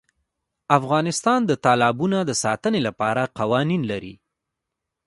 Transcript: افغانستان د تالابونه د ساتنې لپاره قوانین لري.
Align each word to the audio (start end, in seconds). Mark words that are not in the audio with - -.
افغانستان 0.77 1.39
د 1.45 1.51
تالابونه 1.65 2.17
د 2.25 2.31
ساتنې 2.43 2.79
لپاره 2.87 3.21
قوانین 3.39 3.81
لري. 3.91 4.15